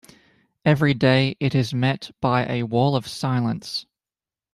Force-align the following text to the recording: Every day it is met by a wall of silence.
Every 0.65 0.95
day 0.95 1.35
it 1.39 1.53
is 1.53 1.75
met 1.75 2.09
by 2.21 2.51
a 2.51 2.63
wall 2.63 2.95
of 2.95 3.05
silence. 3.07 3.85